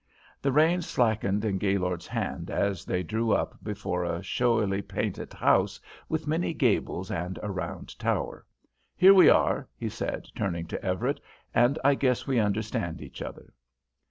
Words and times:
The 0.41 0.51
reins 0.51 0.87
slackened 0.87 1.45
in 1.45 1.59
Gaylord's 1.59 2.07
hand 2.07 2.49
as 2.49 2.85
they 2.85 3.03
drew 3.03 3.33
up 3.33 3.63
before 3.63 4.03
a 4.03 4.23
showily 4.23 4.81
painted 4.81 5.31
house 5.31 5.79
with 6.09 6.25
many 6.25 6.55
gables 6.55 7.11
and 7.11 7.37
a 7.43 7.51
round 7.51 7.99
tower. 7.99 8.43
"Here 8.95 9.13
we 9.13 9.29
are," 9.29 9.69
he 9.77 9.89
said, 9.89 10.25
turning 10.35 10.65
to 10.69 10.83
Everett, 10.83 11.21
"and 11.53 11.77
I 11.83 11.93
guess 11.93 12.25
we 12.25 12.39
understand 12.39 12.99
each 12.99 13.21
other." 13.21 13.53